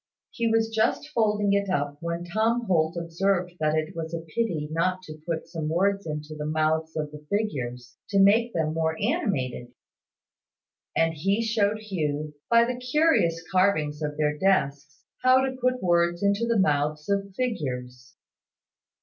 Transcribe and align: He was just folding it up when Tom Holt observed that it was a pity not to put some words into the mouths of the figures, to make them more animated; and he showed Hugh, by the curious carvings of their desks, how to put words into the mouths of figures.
He 0.31 0.47
was 0.51 0.71
just 0.73 1.07
folding 1.09 1.53
it 1.53 1.69
up 1.69 1.97
when 2.01 2.23
Tom 2.23 2.65
Holt 2.65 2.97
observed 2.97 3.53
that 3.59 3.75
it 3.77 3.95
was 3.95 4.15
a 4.15 4.21
pity 4.21 4.67
not 4.71 5.03
to 5.03 5.21
put 5.27 5.47
some 5.47 5.69
words 5.69 6.07
into 6.07 6.33
the 6.33 6.47
mouths 6.47 6.97
of 6.97 7.11
the 7.11 7.23
figures, 7.29 7.97
to 8.09 8.19
make 8.19 8.51
them 8.51 8.73
more 8.73 8.97
animated; 8.99 9.73
and 10.97 11.13
he 11.13 11.43
showed 11.43 11.77
Hugh, 11.77 12.33
by 12.49 12.65
the 12.65 12.79
curious 12.79 13.47
carvings 13.51 14.01
of 14.01 14.17
their 14.17 14.35
desks, 14.35 15.01
how 15.21 15.41
to 15.45 15.55
put 15.61 15.83
words 15.83 16.23
into 16.23 16.47
the 16.47 16.57
mouths 16.57 17.07
of 17.07 17.35
figures. 17.35 18.15